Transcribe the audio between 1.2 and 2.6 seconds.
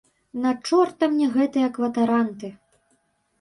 гэтыя кватаранты?